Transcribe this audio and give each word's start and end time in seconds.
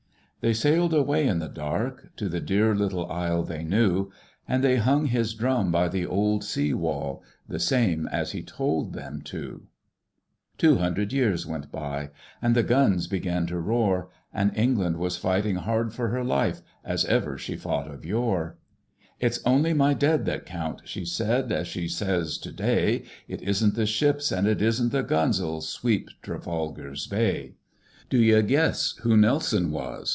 "They 0.43 0.53
sailed 0.53 0.91
away 0.91 1.27
in 1.27 1.37
the 1.37 1.47
dark 1.47 2.15
To 2.15 2.27
the 2.27 2.39
dear 2.41 2.73
little 2.73 3.05
isle 3.11 3.43
they 3.43 3.63
knew; 3.63 4.09
And 4.47 4.63
they 4.63 4.77
hung 4.77 5.05
his 5.05 5.35
drum 5.35 5.71
by 5.71 5.87
the 5.87 6.07
old 6.07 6.43
sea 6.43 6.73
wall 6.73 7.21
The 7.47 7.59
same 7.59 8.07
as 8.07 8.31
he 8.31 8.41
told 8.41 8.93
them 8.93 9.21
to. 9.25 9.67
"Two 10.57 10.77
hundred 10.77 11.13
years 11.13 11.45
went 11.45 11.71
by, 11.71 12.09
And 12.41 12.55
the 12.55 12.63
guns 12.63 13.05
began 13.05 13.45
to 13.45 13.59
roar, 13.59 14.09
And 14.33 14.51
England 14.57 14.97
was 14.97 15.15
fighting 15.15 15.57
hard 15.57 15.93
for 15.93 16.07
her 16.07 16.23
life, 16.23 16.61
As 16.83 17.05
ever 17.05 17.37
she 17.37 17.55
fought 17.55 17.87
of 17.87 18.03
yore. 18.03 18.57
"'It's 19.19 19.45
only 19.45 19.73
my 19.75 19.93
dead 19.93 20.25
that 20.25 20.47
count,' 20.47 20.81
She 20.85 21.05
said, 21.05 21.51
as 21.51 21.67
she 21.67 21.87
says 21.87 22.39
to 22.39 22.51
day; 22.51 23.03
'It 23.27 23.43
isn't 23.43 23.75
the 23.75 23.85
ships 23.85 24.31
and 24.31 24.47
it 24.47 24.59
isn't 24.59 24.91
the 24.91 25.03
guns 25.03 25.39
'Ull 25.39 25.61
sweep 25.61 26.09
Trafalgar's 26.23 27.05
Bay.' 27.05 27.53
"D'you 28.09 28.41
guess 28.41 28.95
who 29.03 29.15
Nelson 29.15 29.69
was? 29.69 30.07